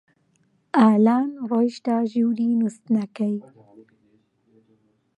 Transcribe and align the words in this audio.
ئالان 0.79 1.29
ڕۆیشتە 1.49 1.95
ژووری 2.11 2.49
نووستنەکەی. 2.59 3.35